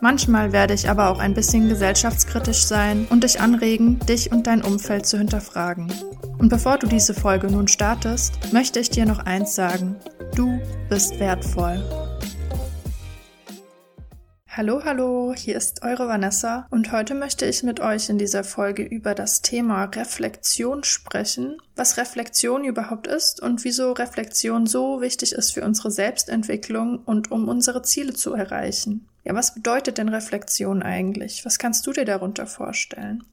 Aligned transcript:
Manchmal 0.00 0.52
werde 0.52 0.74
ich 0.74 0.88
aber 0.88 1.08
auch 1.10 1.18
ein 1.18 1.34
bisschen 1.34 1.68
gesellschaftskritisch 1.68 2.64
sein 2.64 3.06
und 3.10 3.24
dich 3.24 3.40
anregen, 3.40 3.98
dich 4.00 4.32
und 4.32 4.46
dein 4.46 4.62
Umfeld 4.62 5.06
zu 5.06 5.18
hinterfragen. 5.18 5.92
Und 6.38 6.48
bevor 6.48 6.78
du 6.78 6.86
diese 6.86 7.14
Folge 7.14 7.46
nun 7.46 7.68
startest, 7.68 8.52
möchte 8.52 8.80
ich 8.80 8.90
dir 8.90 9.06
noch 9.06 9.20
eins 9.20 9.54
sagen. 9.54 9.96
Du 10.34 10.60
bist 10.88 11.18
wertvoll. 11.20 11.82
Hallo, 14.56 14.84
hallo, 14.84 15.34
hier 15.36 15.56
ist 15.56 15.82
eure 15.82 16.06
Vanessa 16.06 16.68
und 16.70 16.92
heute 16.92 17.16
möchte 17.16 17.44
ich 17.44 17.64
mit 17.64 17.80
euch 17.80 18.08
in 18.08 18.18
dieser 18.18 18.44
Folge 18.44 18.84
über 18.84 19.16
das 19.16 19.42
Thema 19.42 19.82
Reflexion 19.86 20.84
sprechen, 20.84 21.56
was 21.74 21.96
Reflexion 21.96 22.62
überhaupt 22.62 23.08
ist 23.08 23.42
und 23.42 23.64
wieso 23.64 23.90
Reflexion 23.90 24.66
so 24.66 25.00
wichtig 25.00 25.32
ist 25.32 25.54
für 25.54 25.64
unsere 25.64 25.90
Selbstentwicklung 25.90 26.98
und 26.98 27.32
um 27.32 27.48
unsere 27.48 27.82
Ziele 27.82 28.14
zu 28.14 28.32
erreichen. 28.34 29.08
Ja, 29.24 29.34
was 29.34 29.54
bedeutet 29.54 29.98
denn 29.98 30.10
Reflexion 30.10 30.82
eigentlich? 30.82 31.44
Was 31.44 31.58
kannst 31.58 31.86
du 31.86 31.92
dir 31.92 32.04
darunter 32.04 32.46
vorstellen? 32.46 33.24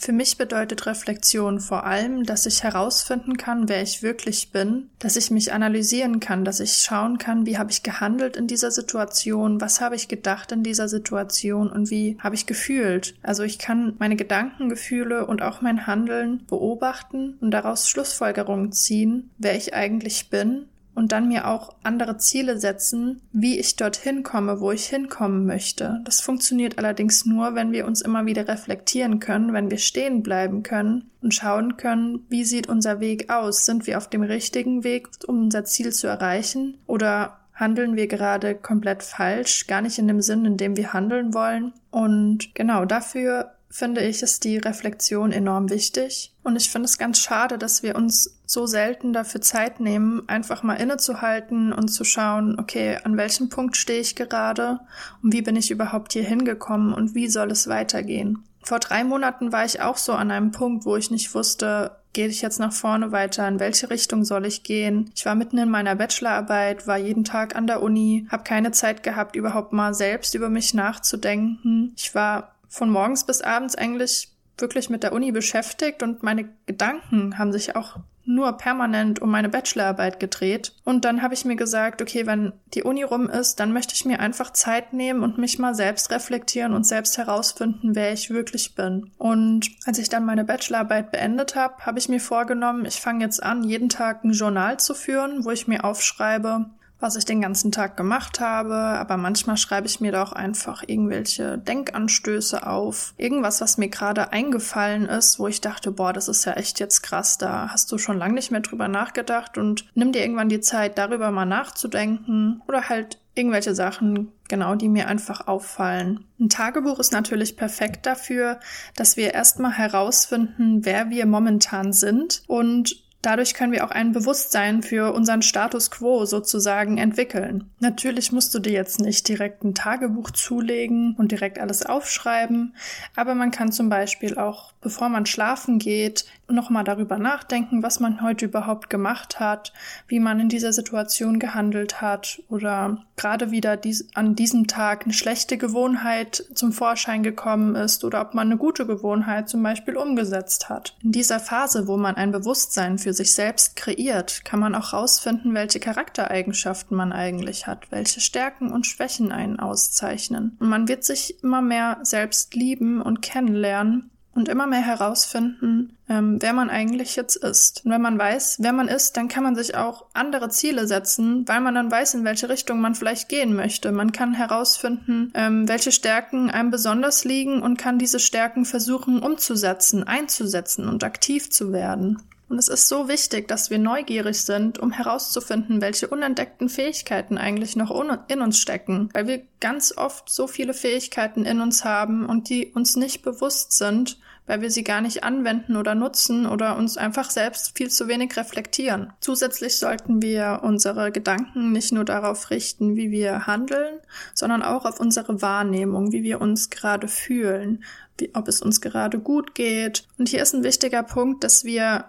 Für 0.00 0.12
mich 0.12 0.38
bedeutet 0.38 0.86
Reflexion 0.86 1.58
vor 1.58 1.84
allem, 1.84 2.22
dass 2.22 2.46
ich 2.46 2.62
herausfinden 2.62 3.36
kann, 3.36 3.68
wer 3.68 3.82
ich 3.82 4.00
wirklich 4.00 4.52
bin, 4.52 4.90
dass 5.00 5.16
ich 5.16 5.32
mich 5.32 5.52
analysieren 5.52 6.20
kann, 6.20 6.44
dass 6.44 6.60
ich 6.60 6.74
schauen 6.74 7.18
kann, 7.18 7.46
wie 7.46 7.58
habe 7.58 7.72
ich 7.72 7.82
gehandelt 7.82 8.36
in 8.36 8.46
dieser 8.46 8.70
Situation, 8.70 9.60
was 9.60 9.80
habe 9.80 9.96
ich 9.96 10.06
gedacht 10.06 10.52
in 10.52 10.62
dieser 10.62 10.88
Situation 10.88 11.68
und 11.68 11.90
wie 11.90 12.16
habe 12.20 12.36
ich 12.36 12.46
gefühlt. 12.46 13.16
Also 13.24 13.42
ich 13.42 13.58
kann 13.58 13.96
meine 13.98 14.14
Gedanken, 14.14 14.68
Gefühle 14.68 15.26
und 15.26 15.42
auch 15.42 15.62
mein 15.62 15.88
Handeln 15.88 16.46
beobachten 16.46 17.36
und 17.40 17.50
daraus 17.50 17.88
Schlussfolgerungen 17.88 18.70
ziehen, 18.70 19.30
wer 19.38 19.56
ich 19.56 19.74
eigentlich 19.74 20.30
bin 20.30 20.66
und 20.98 21.12
dann 21.12 21.28
mir 21.28 21.46
auch 21.46 21.76
andere 21.84 22.18
Ziele 22.18 22.58
setzen, 22.58 23.22
wie 23.32 23.60
ich 23.60 23.76
dorthin 23.76 24.24
komme, 24.24 24.60
wo 24.60 24.72
ich 24.72 24.86
hinkommen 24.86 25.46
möchte. 25.46 26.00
Das 26.04 26.20
funktioniert 26.20 26.76
allerdings 26.76 27.24
nur, 27.24 27.54
wenn 27.54 27.70
wir 27.70 27.86
uns 27.86 28.00
immer 28.00 28.26
wieder 28.26 28.48
reflektieren 28.48 29.20
können, 29.20 29.52
wenn 29.52 29.70
wir 29.70 29.78
stehen 29.78 30.24
bleiben 30.24 30.64
können 30.64 31.08
und 31.22 31.32
schauen 31.32 31.76
können, 31.76 32.26
wie 32.28 32.44
sieht 32.44 32.68
unser 32.68 32.98
Weg 32.98 33.30
aus? 33.30 33.64
Sind 33.64 33.86
wir 33.86 33.96
auf 33.96 34.10
dem 34.10 34.22
richtigen 34.22 34.82
Weg, 34.82 35.06
um 35.28 35.42
unser 35.42 35.64
Ziel 35.64 35.92
zu 35.92 36.08
erreichen? 36.08 36.78
Oder 36.88 37.38
handeln 37.54 37.94
wir 37.94 38.08
gerade 38.08 38.56
komplett 38.56 39.04
falsch, 39.04 39.68
gar 39.68 39.82
nicht 39.82 40.00
in 40.00 40.08
dem 40.08 40.20
Sinn, 40.20 40.44
in 40.46 40.56
dem 40.56 40.76
wir 40.76 40.92
handeln 40.92 41.32
wollen? 41.32 41.74
Und 41.92 42.56
genau 42.56 42.84
dafür 42.84 43.52
finde 43.70 44.02
ich, 44.02 44.22
ist 44.22 44.44
die 44.44 44.58
Reflexion 44.58 45.32
enorm 45.32 45.70
wichtig. 45.70 46.32
Und 46.42 46.56
ich 46.56 46.70
finde 46.70 46.86
es 46.86 46.98
ganz 46.98 47.18
schade, 47.18 47.58
dass 47.58 47.82
wir 47.82 47.96
uns 47.96 48.38
so 48.46 48.66
selten 48.66 49.12
dafür 49.12 49.40
Zeit 49.40 49.80
nehmen, 49.80 50.22
einfach 50.28 50.62
mal 50.62 50.74
innezuhalten 50.74 51.72
und 51.72 51.88
zu 51.88 52.04
schauen, 52.04 52.58
okay, 52.58 52.98
an 53.04 53.16
welchem 53.16 53.50
Punkt 53.50 53.76
stehe 53.76 54.00
ich 54.00 54.16
gerade 54.16 54.80
und 55.22 55.32
wie 55.32 55.42
bin 55.42 55.56
ich 55.56 55.70
überhaupt 55.70 56.12
hier 56.12 56.24
hingekommen 56.24 56.94
und 56.94 57.14
wie 57.14 57.28
soll 57.28 57.50
es 57.50 57.68
weitergehen. 57.68 58.42
Vor 58.62 58.80
drei 58.80 59.04
Monaten 59.04 59.52
war 59.52 59.64
ich 59.64 59.80
auch 59.80 59.96
so 59.96 60.12
an 60.12 60.30
einem 60.30 60.50
Punkt, 60.50 60.84
wo 60.84 60.96
ich 60.96 61.10
nicht 61.10 61.34
wusste, 61.34 61.92
gehe 62.12 62.26
ich 62.26 62.42
jetzt 62.42 62.58
nach 62.58 62.72
vorne 62.72 63.12
weiter, 63.12 63.46
in 63.46 63.60
welche 63.60 63.90
Richtung 63.90 64.24
soll 64.24 64.46
ich 64.46 64.62
gehen. 64.62 65.10
Ich 65.14 65.24
war 65.24 65.34
mitten 65.34 65.58
in 65.58 65.70
meiner 65.70 65.94
Bachelorarbeit, 65.94 66.86
war 66.86 66.98
jeden 66.98 67.24
Tag 67.24 67.54
an 67.54 67.66
der 67.66 67.82
Uni, 67.82 68.26
habe 68.30 68.44
keine 68.44 68.72
Zeit 68.72 69.02
gehabt, 69.02 69.36
überhaupt 69.36 69.72
mal 69.72 69.94
selbst 69.94 70.34
über 70.34 70.48
mich 70.48 70.74
nachzudenken. 70.74 71.92
Ich 71.96 72.14
war 72.14 72.54
von 72.68 72.90
morgens 72.90 73.24
bis 73.24 73.40
abends 73.40 73.74
eigentlich 73.74 74.30
wirklich 74.58 74.90
mit 74.90 75.02
der 75.02 75.12
Uni 75.12 75.32
beschäftigt 75.32 76.02
und 76.02 76.22
meine 76.22 76.48
Gedanken 76.66 77.38
haben 77.38 77.52
sich 77.52 77.76
auch 77.76 77.98
nur 78.28 78.52
permanent 78.58 79.22
um 79.22 79.30
meine 79.30 79.48
Bachelorarbeit 79.48 80.20
gedreht. 80.20 80.74
Und 80.84 81.06
dann 81.06 81.22
habe 81.22 81.32
ich 81.32 81.46
mir 81.46 81.56
gesagt, 81.56 82.02
okay, 82.02 82.26
wenn 82.26 82.52
die 82.74 82.82
Uni 82.82 83.02
rum 83.02 83.28
ist, 83.30 83.58
dann 83.58 83.72
möchte 83.72 83.94
ich 83.94 84.04
mir 84.04 84.20
einfach 84.20 84.52
Zeit 84.52 84.92
nehmen 84.92 85.22
und 85.22 85.38
mich 85.38 85.58
mal 85.58 85.74
selbst 85.74 86.10
reflektieren 86.10 86.74
und 86.74 86.86
selbst 86.86 87.16
herausfinden, 87.16 87.94
wer 87.94 88.12
ich 88.12 88.28
wirklich 88.28 88.74
bin. 88.74 89.10
Und 89.16 89.70
als 89.86 89.98
ich 89.98 90.10
dann 90.10 90.26
meine 90.26 90.44
Bachelorarbeit 90.44 91.10
beendet 91.10 91.56
habe, 91.56 91.86
habe 91.86 91.98
ich 91.98 92.10
mir 92.10 92.20
vorgenommen, 92.20 92.84
ich 92.84 93.00
fange 93.00 93.24
jetzt 93.24 93.42
an, 93.42 93.64
jeden 93.64 93.88
Tag 93.88 94.22
ein 94.24 94.32
Journal 94.32 94.78
zu 94.78 94.92
führen, 94.92 95.46
wo 95.46 95.50
ich 95.50 95.66
mir 95.66 95.84
aufschreibe, 95.84 96.66
was 97.00 97.16
ich 97.16 97.24
den 97.24 97.40
ganzen 97.40 97.70
Tag 97.70 97.96
gemacht 97.96 98.40
habe, 98.40 98.74
aber 98.74 99.16
manchmal 99.16 99.56
schreibe 99.56 99.86
ich 99.86 100.00
mir 100.00 100.12
doch 100.12 100.32
einfach 100.32 100.82
irgendwelche 100.86 101.58
Denkanstöße 101.58 102.66
auf. 102.66 103.14
Irgendwas, 103.16 103.60
was 103.60 103.78
mir 103.78 103.88
gerade 103.88 104.32
eingefallen 104.32 105.06
ist, 105.06 105.38
wo 105.38 105.46
ich 105.46 105.60
dachte, 105.60 105.92
boah, 105.92 106.12
das 106.12 106.28
ist 106.28 106.44
ja 106.44 106.54
echt 106.54 106.80
jetzt 106.80 107.02
krass, 107.02 107.38
da 107.38 107.68
hast 107.70 107.90
du 107.92 107.98
schon 107.98 108.18
lange 108.18 108.34
nicht 108.34 108.50
mehr 108.50 108.60
drüber 108.60 108.88
nachgedacht 108.88 109.58
und 109.58 109.86
nimm 109.94 110.12
dir 110.12 110.22
irgendwann 110.22 110.48
die 110.48 110.60
Zeit, 110.60 110.98
darüber 110.98 111.30
mal 111.30 111.46
nachzudenken 111.46 112.62
oder 112.66 112.88
halt 112.88 113.18
irgendwelche 113.34 113.74
Sachen, 113.74 114.32
genau, 114.48 114.74
die 114.74 114.88
mir 114.88 115.06
einfach 115.06 115.46
auffallen. 115.46 116.24
Ein 116.40 116.48
Tagebuch 116.48 116.98
ist 116.98 117.12
natürlich 117.12 117.56
perfekt 117.56 118.04
dafür, 118.04 118.58
dass 118.96 119.16
wir 119.16 119.32
erstmal 119.32 119.72
herausfinden, 119.72 120.84
wer 120.84 121.10
wir 121.10 121.24
momentan 121.24 121.92
sind 121.92 122.42
und 122.48 123.07
Dadurch 123.22 123.54
können 123.54 123.72
wir 123.72 123.84
auch 123.84 123.90
ein 123.90 124.12
Bewusstsein 124.12 124.82
für 124.82 125.12
unseren 125.12 125.42
Status 125.42 125.90
quo 125.90 126.24
sozusagen 126.24 126.98
entwickeln. 126.98 127.68
Natürlich 127.80 128.30
musst 128.30 128.54
du 128.54 128.60
dir 128.60 128.72
jetzt 128.72 129.00
nicht 129.00 129.26
direkt 129.26 129.64
ein 129.64 129.74
Tagebuch 129.74 130.30
zulegen 130.30 131.16
und 131.18 131.32
direkt 131.32 131.58
alles 131.58 131.84
aufschreiben, 131.84 132.76
aber 133.16 133.34
man 133.34 133.50
kann 133.50 133.72
zum 133.72 133.88
Beispiel 133.88 134.38
auch, 134.38 134.72
bevor 134.80 135.08
man 135.08 135.26
schlafen 135.26 135.80
geht, 135.80 136.26
nochmal 136.48 136.84
darüber 136.84 137.18
nachdenken, 137.18 137.82
was 137.82 138.00
man 138.00 138.22
heute 138.22 138.46
überhaupt 138.46 138.90
gemacht 138.90 139.38
hat, 139.38 139.72
wie 140.06 140.20
man 140.20 140.40
in 140.40 140.48
dieser 140.48 140.72
Situation 140.72 141.38
gehandelt 141.38 142.00
hat 142.00 142.42
oder 142.48 143.04
gerade 143.16 143.50
wieder 143.50 143.76
dies, 143.76 144.08
an 144.14 144.34
diesem 144.34 144.66
Tag 144.66 145.04
eine 145.04 145.12
schlechte 145.12 145.58
Gewohnheit 145.58 146.44
zum 146.54 146.72
Vorschein 146.72 147.22
gekommen 147.22 147.74
ist 147.74 148.04
oder 148.04 148.20
ob 148.22 148.34
man 148.34 148.48
eine 148.48 148.56
gute 148.56 148.86
Gewohnheit 148.86 149.48
zum 149.48 149.62
Beispiel 149.62 149.96
umgesetzt 149.96 150.68
hat. 150.68 150.96
In 151.02 151.12
dieser 151.12 151.40
Phase, 151.40 151.86
wo 151.86 151.96
man 151.96 152.16
ein 152.16 152.32
Bewusstsein 152.32 152.98
für 152.98 153.12
sich 153.12 153.34
selbst 153.34 153.76
kreiert, 153.76 154.44
kann 154.44 154.60
man 154.60 154.74
auch 154.74 154.92
herausfinden, 154.92 155.54
welche 155.54 155.80
Charaktereigenschaften 155.80 156.96
man 156.96 157.12
eigentlich 157.12 157.66
hat, 157.66 157.90
welche 157.90 158.20
Stärken 158.20 158.72
und 158.72 158.86
Schwächen 158.86 159.32
einen 159.32 159.58
auszeichnen. 159.58 160.56
Und 160.60 160.68
man 160.68 160.88
wird 160.88 161.04
sich 161.04 161.42
immer 161.42 161.60
mehr 161.60 161.98
selbst 162.02 162.54
lieben 162.54 163.02
und 163.02 163.20
kennenlernen 163.20 164.10
und 164.34 164.48
immer 164.48 164.66
mehr 164.66 164.82
herausfinden, 164.82 165.97
ähm, 166.08 166.38
wer 166.40 166.52
man 166.52 166.70
eigentlich 166.70 167.16
jetzt 167.16 167.36
ist. 167.36 167.84
Und 167.84 167.90
wenn 167.90 168.00
man 168.00 168.18
weiß, 168.18 168.56
wer 168.60 168.72
man 168.72 168.88
ist, 168.88 169.16
dann 169.16 169.28
kann 169.28 169.42
man 169.42 169.54
sich 169.54 169.76
auch 169.76 170.06
andere 170.14 170.48
Ziele 170.48 170.86
setzen, 170.86 171.46
weil 171.46 171.60
man 171.60 171.74
dann 171.74 171.90
weiß, 171.90 172.14
in 172.14 172.24
welche 172.24 172.48
Richtung 172.48 172.80
man 172.80 172.94
vielleicht 172.94 173.28
gehen 173.28 173.54
möchte. 173.54 173.92
Man 173.92 174.12
kann 174.12 174.34
herausfinden, 174.34 175.32
ähm, 175.34 175.68
welche 175.68 175.92
Stärken 175.92 176.50
einem 176.50 176.70
besonders 176.70 177.24
liegen 177.24 177.62
und 177.62 177.76
kann 177.76 177.98
diese 177.98 178.20
Stärken 178.20 178.64
versuchen 178.64 179.20
umzusetzen, 179.20 180.04
einzusetzen 180.04 180.88
und 180.88 181.04
aktiv 181.04 181.50
zu 181.50 181.72
werden. 181.72 182.22
Und 182.48 182.58
es 182.58 182.68
ist 182.68 182.88
so 182.88 183.08
wichtig, 183.08 183.46
dass 183.48 183.70
wir 183.70 183.78
neugierig 183.78 184.40
sind, 184.40 184.78
um 184.78 184.90
herauszufinden, 184.90 185.82
welche 185.82 186.08
unentdeckten 186.08 186.68
Fähigkeiten 186.68 187.36
eigentlich 187.36 187.76
noch 187.76 187.90
in 188.28 188.40
uns 188.40 188.58
stecken, 188.58 189.10
weil 189.12 189.26
wir 189.26 189.42
ganz 189.60 189.96
oft 189.96 190.30
so 190.30 190.46
viele 190.46 190.72
Fähigkeiten 190.72 191.44
in 191.44 191.60
uns 191.60 191.84
haben 191.84 192.24
und 192.24 192.48
die 192.48 192.72
uns 192.72 192.96
nicht 192.96 193.22
bewusst 193.22 193.72
sind, 193.72 194.18
weil 194.46 194.62
wir 194.62 194.70
sie 194.70 194.82
gar 194.82 195.02
nicht 195.02 195.24
anwenden 195.24 195.76
oder 195.76 195.94
nutzen 195.94 196.46
oder 196.46 196.76
uns 196.76 196.96
einfach 196.96 197.28
selbst 197.28 197.76
viel 197.76 197.90
zu 197.90 198.08
wenig 198.08 198.34
reflektieren. 198.36 199.12
Zusätzlich 199.20 199.76
sollten 199.76 200.22
wir 200.22 200.60
unsere 200.62 201.12
Gedanken 201.12 201.70
nicht 201.70 201.92
nur 201.92 202.06
darauf 202.06 202.48
richten, 202.48 202.96
wie 202.96 203.10
wir 203.10 203.46
handeln, 203.46 204.00
sondern 204.32 204.62
auch 204.62 204.86
auf 204.86 205.00
unsere 205.00 205.42
Wahrnehmung, 205.42 206.12
wie 206.12 206.22
wir 206.22 206.40
uns 206.40 206.70
gerade 206.70 207.08
fühlen, 207.08 207.84
wie, 208.16 208.30
ob 208.34 208.48
es 208.48 208.62
uns 208.62 208.80
gerade 208.80 209.18
gut 209.20 209.54
geht. 209.54 210.08
Und 210.18 210.30
hier 210.30 210.40
ist 210.40 210.54
ein 210.54 210.64
wichtiger 210.64 211.02
Punkt, 211.02 211.44
dass 211.44 211.64
wir 211.64 212.06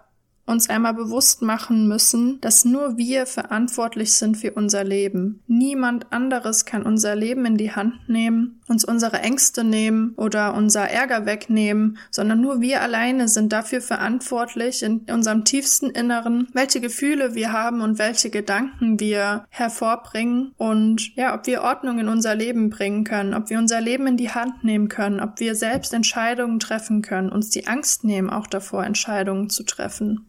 uns 0.50 0.69
einmal 0.69 0.94
bewusst 0.94 1.42
machen 1.42 1.88
müssen, 1.88 2.42
dass 2.42 2.66
nur 2.66 2.98
wir 2.98 3.25
verantwortlich 3.25 4.13
sind 4.13 4.38
für 4.38 4.54
unser 4.54 4.84
Leben. 4.84 5.42
Niemand 5.48 6.12
anderes 6.12 6.66
kann 6.66 6.84
unser 6.84 7.16
Leben 7.16 7.46
in 7.46 7.57
die 7.57 7.72
Hand 7.72 8.10
nehmen 8.10 8.60
uns 8.69 8.86
unsere 8.86 9.19
Ängste 9.19 9.63
nehmen 9.63 10.13
oder 10.16 10.54
unser 10.54 10.90
Ärger 10.90 11.25
wegnehmen, 11.25 11.98
sondern 12.12 12.40
nur 12.40 12.62
wir 12.62 12.81
alleine 12.81 13.28
sind 13.28 13.51
dafür 13.51 13.81
verantwortlich 13.81 14.84
in 14.84 15.06
unserem 15.12 15.44
tiefsten 15.44 15.90
Inneren, 15.90 16.48
welche 16.54 16.80
Gefühle 16.80 17.34
wir 17.34 17.51
haben 17.51 17.81
und 17.81 17.98
welche 17.98 18.30
Gedanken 18.30 19.00
wir 19.00 19.46
hervorbringen 19.50 20.54
und 20.57 21.16
ja, 21.16 21.34
ob 21.34 21.48
wir 21.48 21.63
Ordnung 21.63 22.00
in 22.00 22.07
unser 22.07 22.36
Leben 22.36 22.69
bringen 22.69 23.04
können, 23.04 23.34
ob 23.34 23.50
wir 23.50 23.57
unser 23.57 23.81
Leben 23.81 24.06
in 24.07 24.18
die 24.18 24.30
Hand 24.30 24.63
nehmen 24.63 24.88
können, 24.88 25.19
ob 25.19 25.40
wir 25.40 25.56
selbst 25.56 25.94
Entscheidungen 25.94 26.60
treffen 26.60 27.01
können, 27.01 27.31
uns 27.31 27.50
die 27.50 27.68
Angst 27.68 28.04
nehmen, 28.04 28.30
auch 28.30 28.48
davor 28.48 28.86
Entscheidungen 28.86 29.50
zu 29.50 29.63
treffen. 29.63 30.25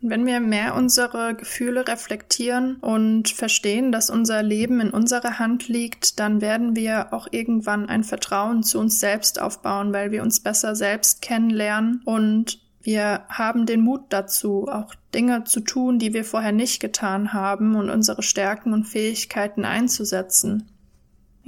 Wenn 0.00 0.26
wir 0.26 0.38
mehr 0.38 0.76
unsere 0.76 1.34
Gefühle 1.34 1.88
reflektieren 1.88 2.76
und 2.76 3.30
verstehen, 3.30 3.90
dass 3.90 4.10
unser 4.10 4.44
Leben 4.44 4.80
in 4.80 4.90
unserer 4.90 5.40
Hand 5.40 5.66
liegt, 5.66 6.20
dann 6.20 6.40
werden 6.40 6.76
wir 6.76 7.12
auch 7.12 7.26
irgendwann 7.32 7.88
ein 7.88 8.04
Vertrauen 8.04 8.62
zu 8.62 8.78
uns 8.78 9.00
selbst 9.00 9.40
aufbauen, 9.40 9.92
weil 9.92 10.12
wir 10.12 10.22
uns 10.22 10.38
besser 10.38 10.76
selbst 10.76 11.20
kennenlernen 11.20 12.00
und 12.04 12.60
wir 12.80 13.24
haben 13.28 13.66
den 13.66 13.80
Mut 13.80 14.04
dazu, 14.10 14.68
auch 14.68 14.94
Dinge 15.12 15.44
zu 15.44 15.60
tun, 15.60 15.98
die 15.98 16.14
wir 16.14 16.24
vorher 16.24 16.52
nicht 16.52 16.80
getan 16.80 17.32
haben 17.32 17.74
und 17.74 17.90
unsere 17.90 18.22
Stärken 18.22 18.72
und 18.72 18.84
Fähigkeiten 18.84 19.64
einzusetzen. 19.64 20.70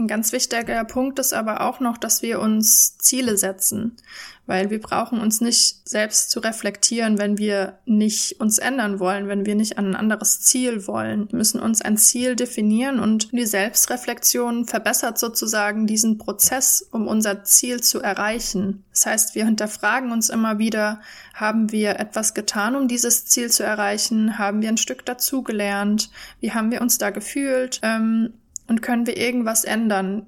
Ein 0.01 0.09
ganz 0.09 0.33
wichtiger 0.33 0.83
Punkt 0.85 1.19
ist 1.19 1.35
aber 1.35 1.61
auch 1.61 1.79
noch, 1.79 1.99
dass 1.99 2.23
wir 2.23 2.41
uns 2.41 2.97
Ziele 2.97 3.37
setzen, 3.37 3.99
weil 4.47 4.71
wir 4.71 4.81
brauchen 4.81 5.21
uns 5.21 5.43
nicht 5.43 5.87
selbst 5.87 6.31
zu 6.31 6.41
reflektieren, 6.41 7.19
wenn 7.19 7.37
wir 7.37 7.79
nicht 7.85 8.41
uns 8.41 8.57
ändern 8.57 8.99
wollen, 8.99 9.29
wenn 9.29 9.45
wir 9.45 9.55
nicht 9.55 9.77
an 9.77 9.89
ein 9.89 9.97
anderes 9.97 10.41
Ziel 10.41 10.87
wollen. 10.87 11.31
Wir 11.31 11.37
müssen 11.37 11.61
uns 11.61 11.83
ein 11.83 11.99
Ziel 11.99 12.35
definieren 12.35 12.99
und 12.99 13.31
die 13.33 13.45
Selbstreflexion 13.45 14.65
verbessert 14.65 15.19
sozusagen 15.19 15.87
diesen 15.87 16.17
Prozess, 16.17 16.81
um 16.93 17.07
unser 17.07 17.45
Ziel 17.45 17.83
zu 17.83 18.01
erreichen. 18.01 18.85
Das 18.93 19.05
heißt, 19.05 19.35
wir 19.35 19.45
hinterfragen 19.45 20.13
uns 20.13 20.31
immer 20.31 20.59
wieder, 20.59 21.03
haben 21.35 21.73
wir 21.73 22.01
etwas 22.01 22.33
getan, 22.33 22.75
um 22.75 22.89
dieses 22.89 23.27
Ziel 23.27 23.51
zu 23.51 23.65
erreichen? 23.65 24.39
Haben 24.39 24.63
wir 24.63 24.71
ein 24.71 24.79
Stück 24.79 25.05
dazugelernt? 25.05 26.11
Wie 26.41 26.53
haben 26.53 26.71
wir 26.71 26.81
uns 26.81 26.97
da 26.97 27.11
gefühlt? 27.11 27.81
Ähm, 27.83 28.33
und 28.71 28.83
können 28.83 29.09
wir 29.09 29.17
irgendwas 29.17 29.65
ändern? 29.65 30.27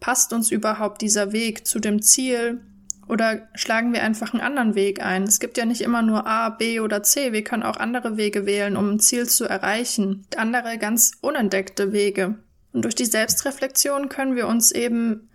Passt 0.00 0.32
uns 0.32 0.50
überhaupt 0.50 1.00
dieser 1.00 1.30
Weg 1.30 1.64
zu 1.64 1.78
dem 1.78 2.02
Ziel? 2.02 2.60
Oder 3.08 3.48
schlagen 3.54 3.92
wir 3.92 4.02
einfach 4.02 4.34
einen 4.34 4.42
anderen 4.42 4.74
Weg 4.74 5.00
ein? 5.00 5.22
Es 5.22 5.38
gibt 5.38 5.56
ja 5.56 5.64
nicht 5.64 5.80
immer 5.80 6.02
nur 6.02 6.26
A, 6.26 6.48
B 6.48 6.80
oder 6.80 7.04
C. 7.04 7.32
Wir 7.32 7.44
können 7.44 7.62
auch 7.62 7.76
andere 7.76 8.16
Wege 8.16 8.46
wählen, 8.46 8.76
um 8.76 8.90
ein 8.90 8.98
Ziel 8.98 9.28
zu 9.28 9.44
erreichen. 9.44 10.26
Andere 10.36 10.76
ganz 10.78 11.12
unentdeckte 11.20 11.92
Wege. 11.92 12.34
Und 12.72 12.84
durch 12.84 12.96
die 12.96 13.04
Selbstreflexion 13.04 14.08
können 14.08 14.34
wir 14.34 14.48
uns 14.48 14.72
eben 14.72 15.28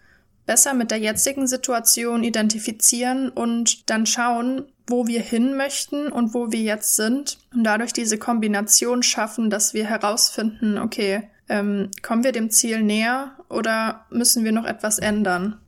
besser 0.46 0.74
mit 0.74 0.92
der 0.92 1.00
jetzigen 1.00 1.48
Situation 1.48 2.26
identifizieren 2.26 3.30
und 3.30 3.90
dann 3.90 4.06
schauen, 4.06 4.66
wo 4.86 5.08
wir 5.08 5.22
hin 5.22 5.56
möchten 5.56 6.12
und 6.12 6.34
wo 6.34 6.52
wir 6.52 6.62
jetzt 6.62 6.98
sind 6.98 7.38
und 7.54 7.64
dadurch 7.64 7.94
diese 7.94 8.18
Kombination 8.18 9.02
schaffen, 9.02 9.50
dass 9.50 9.74
wir 9.74 9.86
herausfinden, 9.86 10.78
okay, 10.78 11.30
ähm, 11.50 11.90
kommen 12.02 12.24
wir 12.24 12.32
dem 12.32 12.50
Ziel 12.50 12.82
näher 12.82 13.36
oder 13.50 14.06
müssen 14.10 14.46
wir 14.46 14.52
noch 14.52 14.66
etwas 14.66 15.00
ändern? 15.00 15.60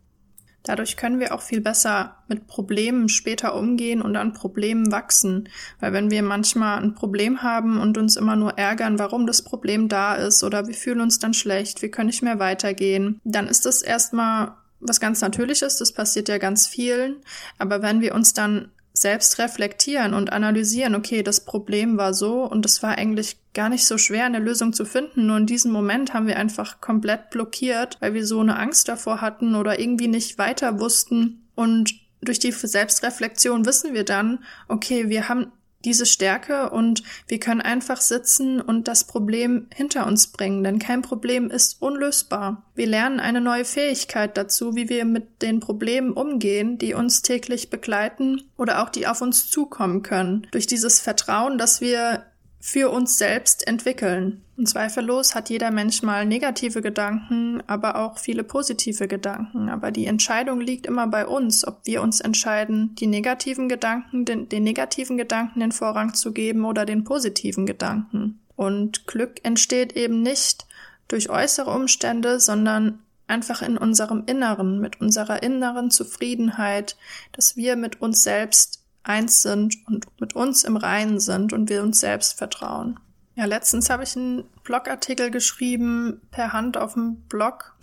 Dadurch 0.63 0.95
können 0.95 1.19
wir 1.19 1.33
auch 1.33 1.41
viel 1.41 1.59
besser 1.59 2.17
mit 2.27 2.45
Problemen 2.45 3.09
später 3.09 3.55
umgehen 3.55 4.01
und 4.01 4.15
an 4.15 4.33
Problemen 4.33 4.91
wachsen. 4.91 5.49
Weil 5.79 5.91
wenn 5.93 6.11
wir 6.11 6.21
manchmal 6.21 6.83
ein 6.83 6.93
Problem 6.93 7.41
haben 7.41 7.79
und 7.79 7.97
uns 7.97 8.15
immer 8.15 8.35
nur 8.35 8.57
ärgern, 8.59 8.99
warum 8.99 9.25
das 9.25 9.41
Problem 9.41 9.89
da 9.89 10.13
ist 10.13 10.43
oder 10.43 10.67
wir 10.67 10.75
fühlen 10.75 11.01
uns 11.01 11.17
dann 11.17 11.33
schlecht, 11.33 11.81
wir 11.81 11.89
können 11.89 12.07
nicht 12.07 12.21
mehr 12.21 12.37
weitergehen, 12.37 13.19
dann 13.23 13.47
ist 13.47 13.65
das 13.65 13.81
erstmal 13.81 14.53
was 14.79 14.99
ganz 14.99 15.21
Natürliches, 15.21 15.77
das 15.77 15.93
passiert 15.93 16.29
ja 16.29 16.37
ganz 16.37 16.67
vielen. 16.67 17.17
Aber 17.57 17.81
wenn 17.81 18.01
wir 18.01 18.13
uns 18.13 18.33
dann 18.33 18.69
selbst 18.93 19.39
reflektieren 19.39 20.13
und 20.13 20.33
analysieren, 20.33 20.95
okay, 20.95 21.23
das 21.23 21.45
Problem 21.45 21.97
war 21.97 22.13
so 22.13 22.43
und 22.43 22.65
es 22.65 22.83
war 22.83 22.97
eigentlich 22.97 23.37
gar 23.53 23.69
nicht 23.69 23.85
so 23.85 23.97
schwer, 23.97 24.25
eine 24.25 24.39
Lösung 24.39 24.73
zu 24.73 24.85
finden. 24.85 25.27
Nur 25.27 25.37
in 25.37 25.45
diesem 25.45 25.71
Moment 25.71 26.13
haben 26.13 26.27
wir 26.27 26.37
einfach 26.37 26.81
komplett 26.81 27.29
blockiert, 27.29 27.97
weil 27.99 28.13
wir 28.13 28.25
so 28.25 28.39
eine 28.39 28.57
Angst 28.57 28.87
davor 28.87 29.21
hatten 29.21 29.55
oder 29.55 29.79
irgendwie 29.79 30.07
nicht 30.07 30.37
weiter 30.37 30.79
wussten. 30.79 31.47
Und 31.55 31.93
durch 32.21 32.39
die 32.39 32.51
Selbstreflexion 32.51 33.65
wissen 33.65 33.93
wir 33.93 34.05
dann, 34.05 34.43
okay, 34.67 35.09
wir 35.09 35.29
haben 35.29 35.51
diese 35.85 36.05
Stärke 36.05 36.69
und 36.69 37.03
wir 37.27 37.39
können 37.39 37.61
einfach 37.61 38.01
sitzen 38.01 38.61
und 38.61 38.87
das 38.87 39.05
Problem 39.05 39.67
hinter 39.73 40.05
uns 40.07 40.27
bringen, 40.27 40.63
denn 40.63 40.79
kein 40.79 41.01
Problem 41.01 41.49
ist 41.49 41.81
unlösbar. 41.81 42.63
Wir 42.75 42.87
lernen 42.87 43.19
eine 43.19 43.41
neue 43.41 43.65
Fähigkeit 43.65 44.37
dazu, 44.37 44.75
wie 44.75 44.89
wir 44.89 45.05
mit 45.05 45.41
den 45.41 45.59
Problemen 45.59 46.13
umgehen, 46.13 46.77
die 46.77 46.93
uns 46.93 47.21
täglich 47.21 47.69
begleiten 47.69 48.41
oder 48.57 48.83
auch 48.83 48.89
die 48.89 49.07
auf 49.07 49.21
uns 49.21 49.49
zukommen 49.49 50.03
können. 50.03 50.47
Durch 50.51 50.67
dieses 50.67 50.99
Vertrauen, 50.99 51.57
dass 51.57 51.81
wir 51.81 52.25
für 52.61 52.91
uns 52.91 53.17
selbst 53.17 53.67
entwickeln. 53.67 54.43
Und 54.55 54.69
zweifellos 54.69 55.33
hat 55.33 55.49
jeder 55.49 55.71
Mensch 55.71 56.03
mal 56.03 56.27
negative 56.27 56.83
Gedanken, 56.83 57.63
aber 57.65 57.95
auch 57.95 58.19
viele 58.19 58.43
positive 58.43 59.07
Gedanken. 59.07 59.67
Aber 59.67 59.89
die 59.89 60.05
Entscheidung 60.05 60.61
liegt 60.61 60.85
immer 60.85 61.07
bei 61.07 61.25
uns, 61.25 61.67
ob 61.67 61.79
wir 61.85 62.03
uns 62.03 62.21
entscheiden, 62.21 62.93
die 62.95 63.07
negativen 63.07 63.67
Gedanken, 63.67 64.25
den, 64.25 64.47
den 64.47 64.63
negativen 64.63 65.17
Gedanken 65.17 65.59
den 65.59 65.71
Vorrang 65.71 66.13
zu 66.13 66.31
geben 66.31 66.63
oder 66.63 66.85
den 66.85 67.03
positiven 67.03 67.65
Gedanken. 67.65 68.39
Und 68.55 69.07
Glück 69.07 69.43
entsteht 69.43 69.93
eben 69.93 70.21
nicht 70.21 70.67
durch 71.07 71.31
äußere 71.31 71.71
Umstände, 71.71 72.39
sondern 72.39 72.99
einfach 73.25 73.63
in 73.63 73.77
unserem 73.77 74.23
Inneren, 74.27 74.79
mit 74.79 75.01
unserer 75.01 75.41
inneren 75.41 75.89
Zufriedenheit, 75.89 76.95
dass 77.31 77.55
wir 77.55 77.75
mit 77.75 78.01
uns 78.01 78.23
selbst 78.23 78.80
eins 79.03 79.41
sind 79.41 79.77
und 79.87 80.07
mit 80.19 80.35
uns 80.35 80.63
im 80.63 80.77
Reinen 80.77 81.19
sind 81.19 81.53
und 81.53 81.69
wir 81.69 81.83
uns 81.83 81.99
selbst 81.99 82.37
vertrauen. 82.37 82.99
Ja, 83.35 83.45
letztens 83.45 83.89
habe 83.89 84.03
ich 84.03 84.15
einen 84.15 84.43
Blogartikel 84.63 85.31
geschrieben 85.31 86.21
per 86.31 86.53
Hand 86.53 86.77
auf 86.77 86.93
dem 86.93 87.21
Blog 87.29 87.75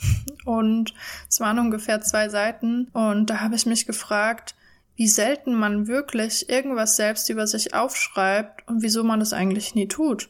und 0.44 0.92
es 1.28 1.40
waren 1.40 1.58
ungefähr 1.58 2.00
zwei 2.00 2.28
Seiten 2.28 2.88
und 2.92 3.30
da 3.30 3.40
habe 3.40 3.54
ich 3.54 3.66
mich 3.66 3.86
gefragt, 3.86 4.54
wie 4.96 5.08
selten 5.08 5.54
man 5.54 5.86
wirklich 5.86 6.48
irgendwas 6.48 6.96
selbst 6.96 7.30
über 7.30 7.46
sich 7.46 7.72
aufschreibt 7.72 8.66
und 8.68 8.82
wieso 8.82 9.04
man 9.04 9.20
das 9.20 9.32
eigentlich 9.32 9.74
nie 9.74 9.88
tut. 9.88 10.28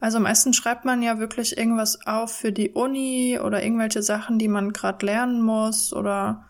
Also 0.00 0.20
meistens 0.20 0.56
schreibt 0.56 0.84
man 0.84 1.02
ja 1.02 1.18
wirklich 1.18 1.56
irgendwas 1.56 2.06
auf 2.06 2.34
für 2.34 2.52
die 2.52 2.70
Uni 2.70 3.38
oder 3.42 3.62
irgendwelche 3.62 4.02
Sachen, 4.02 4.38
die 4.38 4.48
man 4.48 4.72
gerade 4.72 5.04
lernen 5.06 5.42
muss 5.42 5.92
oder 5.92 6.44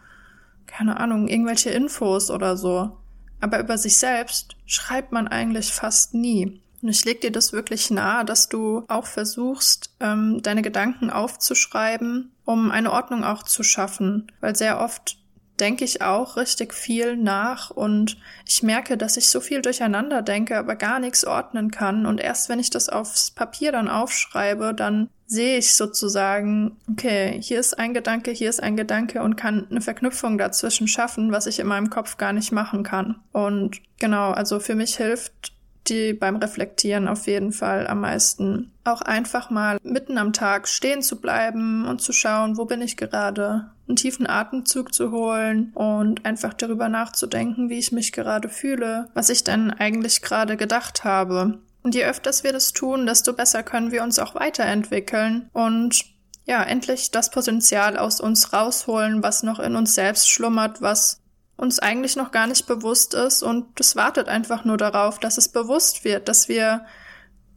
keine 0.66 0.98
Ahnung, 0.98 1.28
irgendwelche 1.28 1.70
Infos 1.70 2.30
oder 2.30 2.56
so. 2.56 2.96
Aber 3.40 3.60
über 3.60 3.78
sich 3.78 3.96
selbst 3.96 4.56
schreibt 4.66 5.12
man 5.12 5.28
eigentlich 5.28 5.72
fast 5.72 6.14
nie. 6.14 6.60
Und 6.82 6.88
ich 6.88 7.04
leg 7.04 7.20
dir 7.20 7.32
das 7.32 7.52
wirklich 7.52 7.90
nahe, 7.90 8.24
dass 8.24 8.48
du 8.48 8.84
auch 8.88 9.06
versuchst, 9.06 9.90
ähm, 10.00 10.40
deine 10.42 10.62
Gedanken 10.62 11.10
aufzuschreiben, 11.10 12.32
um 12.44 12.70
eine 12.70 12.92
Ordnung 12.92 13.24
auch 13.24 13.42
zu 13.42 13.62
schaffen. 13.62 14.30
Weil 14.40 14.54
sehr 14.56 14.80
oft 14.80 15.18
denke 15.60 15.84
ich 15.84 16.02
auch 16.02 16.36
richtig 16.36 16.74
viel 16.74 17.16
nach 17.16 17.70
und 17.70 18.16
ich 18.46 18.62
merke, 18.62 18.96
dass 18.96 19.16
ich 19.16 19.28
so 19.28 19.40
viel 19.40 19.62
durcheinander 19.62 20.22
denke, 20.22 20.58
aber 20.58 20.76
gar 20.76 21.00
nichts 21.00 21.24
ordnen 21.24 21.70
kann. 21.70 22.06
Und 22.06 22.20
erst 22.20 22.48
wenn 22.48 22.58
ich 22.58 22.70
das 22.70 22.88
aufs 22.88 23.30
Papier 23.30 23.72
dann 23.72 23.88
aufschreibe, 23.88 24.74
dann 24.74 25.08
sehe 25.26 25.58
ich 25.58 25.74
sozusagen, 25.74 26.76
okay, 26.90 27.40
hier 27.42 27.58
ist 27.58 27.78
ein 27.78 27.94
Gedanke, 27.94 28.30
hier 28.30 28.48
ist 28.48 28.62
ein 28.62 28.76
Gedanke 28.76 29.22
und 29.22 29.36
kann 29.36 29.66
eine 29.70 29.80
Verknüpfung 29.80 30.38
dazwischen 30.38 30.86
schaffen, 30.86 31.32
was 31.32 31.46
ich 31.46 31.58
in 31.58 31.66
meinem 31.66 31.90
Kopf 31.90 32.16
gar 32.16 32.32
nicht 32.32 32.52
machen 32.52 32.84
kann. 32.84 33.16
Und 33.32 33.80
genau, 33.98 34.30
also 34.30 34.60
für 34.60 34.76
mich 34.76 34.96
hilft 34.96 35.55
die 35.88 36.12
beim 36.12 36.36
Reflektieren 36.36 37.08
auf 37.08 37.26
jeden 37.26 37.52
Fall 37.52 37.86
am 37.86 38.00
meisten. 38.00 38.72
Auch 38.84 39.02
einfach 39.02 39.50
mal 39.50 39.78
mitten 39.82 40.18
am 40.18 40.32
Tag 40.32 40.68
stehen 40.68 41.02
zu 41.02 41.20
bleiben 41.20 41.86
und 41.86 42.00
zu 42.00 42.12
schauen, 42.12 42.56
wo 42.56 42.64
bin 42.64 42.82
ich 42.82 42.96
gerade, 42.96 43.70
einen 43.88 43.96
tiefen 43.96 44.28
Atemzug 44.28 44.92
zu 44.92 45.10
holen 45.10 45.72
und 45.74 46.24
einfach 46.24 46.54
darüber 46.54 46.88
nachzudenken, 46.88 47.68
wie 47.70 47.78
ich 47.78 47.92
mich 47.92 48.12
gerade 48.12 48.48
fühle, 48.48 49.08
was 49.14 49.30
ich 49.30 49.44
denn 49.44 49.70
eigentlich 49.70 50.22
gerade 50.22 50.56
gedacht 50.56 51.04
habe. 51.04 51.58
Und 51.82 51.94
je 51.94 52.04
öfters 52.04 52.42
wir 52.42 52.52
das 52.52 52.72
tun, 52.72 53.06
desto 53.06 53.32
besser 53.32 53.62
können 53.62 53.92
wir 53.92 54.02
uns 54.02 54.18
auch 54.18 54.34
weiterentwickeln 54.34 55.48
und 55.52 56.04
ja, 56.46 56.62
endlich 56.62 57.10
das 57.10 57.30
Potenzial 57.30 57.96
aus 57.96 58.20
uns 58.20 58.52
rausholen, 58.52 59.22
was 59.22 59.42
noch 59.42 59.58
in 59.58 59.76
uns 59.76 59.94
selbst 59.94 60.28
schlummert, 60.28 60.80
was 60.80 61.20
uns 61.56 61.78
eigentlich 61.78 62.16
noch 62.16 62.32
gar 62.32 62.46
nicht 62.46 62.66
bewusst 62.66 63.14
ist 63.14 63.42
und 63.42 63.80
es 63.80 63.96
wartet 63.96 64.28
einfach 64.28 64.64
nur 64.64 64.76
darauf, 64.76 65.18
dass 65.18 65.38
es 65.38 65.48
bewusst 65.48 66.04
wird, 66.04 66.28
dass 66.28 66.48
wir 66.48 66.84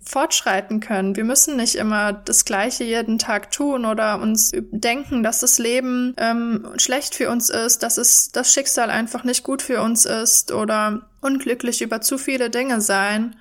fortschreiten 0.01 0.79
können. 0.79 1.15
Wir 1.15 1.25
müssen 1.25 1.57
nicht 1.57 1.75
immer 1.75 2.13
das 2.13 2.45
Gleiche 2.45 2.83
jeden 2.83 3.19
Tag 3.19 3.51
tun 3.51 3.85
oder 3.85 4.19
uns 4.21 4.51
denken, 4.71 5.21
dass 5.21 5.41
das 5.41 5.59
Leben 5.59 6.15
ähm, 6.17 6.67
schlecht 6.77 7.13
für 7.13 7.29
uns 7.29 7.49
ist, 7.49 7.83
dass 7.83 7.97
es 7.97 8.31
das 8.31 8.51
Schicksal 8.51 8.89
einfach 8.89 9.23
nicht 9.23 9.43
gut 9.43 9.61
für 9.61 9.81
uns 9.81 10.05
ist 10.05 10.51
oder 10.51 11.01
unglücklich 11.21 11.81
über 11.81 12.01
zu 12.01 12.17
viele 12.17 12.49
Dinge 12.49 12.81
sein, 12.81 13.35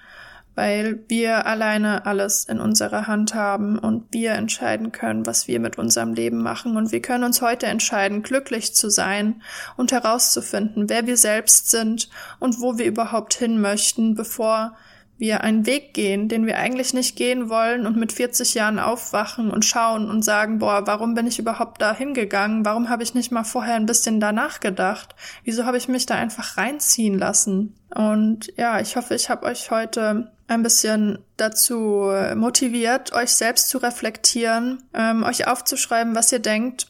weil 0.58 1.04
wir 1.06 1.46
alleine 1.46 2.04
alles 2.04 2.42
in 2.42 2.58
unserer 2.58 3.06
Hand 3.06 3.32
haben 3.32 3.78
und 3.78 4.12
wir 4.12 4.32
entscheiden 4.32 4.90
können, 4.90 5.24
was 5.24 5.46
wir 5.46 5.60
mit 5.60 5.78
unserem 5.78 6.14
Leben 6.14 6.42
machen. 6.42 6.76
Und 6.76 6.90
wir 6.90 7.00
können 7.00 7.22
uns 7.22 7.40
heute 7.40 7.66
entscheiden, 7.66 8.24
glücklich 8.24 8.74
zu 8.74 8.90
sein 8.90 9.40
und 9.76 9.92
herauszufinden, 9.92 10.88
wer 10.88 11.06
wir 11.06 11.16
selbst 11.16 11.70
sind 11.70 12.10
und 12.40 12.60
wo 12.60 12.76
wir 12.76 12.86
überhaupt 12.86 13.34
hin 13.34 13.60
möchten, 13.60 14.16
bevor 14.16 14.76
wir 15.18 15.42
einen 15.42 15.66
Weg 15.66 15.94
gehen, 15.94 16.28
den 16.28 16.46
wir 16.46 16.58
eigentlich 16.58 16.94
nicht 16.94 17.16
gehen 17.16 17.48
wollen 17.48 17.86
und 17.86 17.96
mit 17.96 18.12
40 18.12 18.54
Jahren 18.54 18.78
aufwachen 18.78 19.50
und 19.50 19.64
schauen 19.64 20.08
und 20.08 20.24
sagen, 20.24 20.60
boah, 20.60 20.86
warum 20.86 21.14
bin 21.14 21.26
ich 21.26 21.40
überhaupt 21.40 21.82
da 21.82 21.94
hingegangen? 21.94 22.64
Warum 22.64 22.88
habe 22.88 23.02
ich 23.02 23.14
nicht 23.14 23.32
mal 23.32 23.42
vorher 23.42 23.74
ein 23.74 23.86
bisschen 23.86 24.20
danach 24.20 24.60
gedacht? 24.60 25.16
Wieso 25.42 25.64
habe 25.64 25.76
ich 25.76 25.88
mich 25.88 26.06
da 26.06 26.14
einfach 26.14 26.56
reinziehen 26.56 27.18
lassen? 27.18 27.74
Und 27.92 28.52
ja, 28.56 28.80
ich 28.80 28.94
hoffe, 28.94 29.16
ich 29.16 29.28
habe 29.28 29.46
euch 29.46 29.72
heute 29.72 30.30
ein 30.46 30.62
bisschen 30.62 31.18
dazu 31.36 32.12
motiviert, 32.36 33.12
euch 33.12 33.30
selbst 33.30 33.70
zu 33.70 33.78
reflektieren, 33.78 34.84
ähm, 34.94 35.24
euch 35.24 35.48
aufzuschreiben, 35.48 36.14
was 36.14 36.32
ihr 36.32 36.38
denkt. 36.38 36.86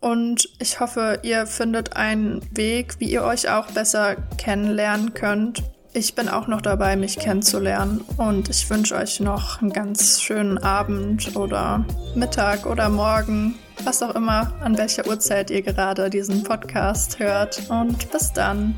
Und 0.00 0.48
ich 0.58 0.80
hoffe, 0.80 1.20
ihr 1.22 1.46
findet 1.46 1.96
einen 1.96 2.42
Weg, 2.50 2.96
wie 2.98 3.10
ihr 3.10 3.22
euch 3.22 3.48
auch 3.48 3.70
besser 3.70 4.16
kennenlernen 4.36 5.14
könnt 5.14 5.62
ich 5.94 6.16
bin 6.16 6.28
auch 6.28 6.48
noch 6.48 6.60
dabei, 6.60 6.96
mich 6.96 7.18
kennenzulernen 7.18 8.04
und 8.16 8.48
ich 8.48 8.68
wünsche 8.68 8.96
euch 8.96 9.20
noch 9.20 9.62
einen 9.62 9.72
ganz 9.72 10.20
schönen 10.20 10.58
Abend 10.58 11.36
oder 11.36 11.84
Mittag 12.16 12.66
oder 12.66 12.88
Morgen, 12.88 13.54
was 13.84 14.02
auch 14.02 14.14
immer, 14.16 14.52
an 14.60 14.76
welcher 14.76 15.06
Uhrzeit 15.06 15.50
ihr 15.50 15.62
gerade 15.62 16.10
diesen 16.10 16.42
Podcast 16.42 17.20
hört. 17.20 17.62
Und 17.70 18.10
bis 18.10 18.32
dann. 18.32 18.74